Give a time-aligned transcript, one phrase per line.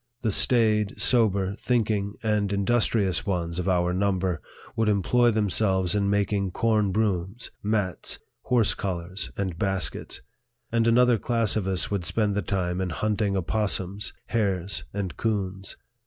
[0.23, 4.41] The staid, sober, thinking and industrious ones of our number
[4.75, 10.23] would employ themselves in making corn brooms, mats, horse collars, and baskets;
[10.71, 15.77] and another class of us would spend the time in hunting opossums, hares, and coons.